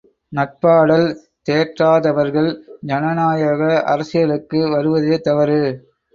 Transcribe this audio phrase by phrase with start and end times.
[0.31, 1.05] நட்பாடல்
[1.49, 2.49] தேற்றாதவர்கள்
[2.85, 3.61] ஜனநாயக
[3.85, 5.61] அரசியலுக்கு வருவதே தவறு!